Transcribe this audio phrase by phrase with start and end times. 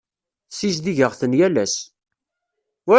[0.51, 1.75] Ssizdigeɣ-ten yal ass.